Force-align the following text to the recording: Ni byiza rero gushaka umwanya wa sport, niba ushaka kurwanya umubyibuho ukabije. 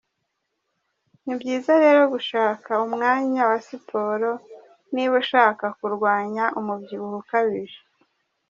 Ni 1.23 1.33
byiza 1.39 1.71
rero 1.83 2.01
gushaka 2.13 2.71
umwanya 2.85 3.41
wa 3.49 3.59
sport, 3.67 4.39
niba 4.93 5.13
ushaka 5.23 5.65
kurwanya 5.77 6.43
umubyibuho 6.59 7.17
ukabije. 7.23 7.79